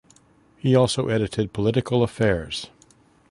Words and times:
He 0.57 0.73
also 0.73 1.09
edited 1.09 1.53
"Political 1.53 2.01
Affairs". 2.01 2.71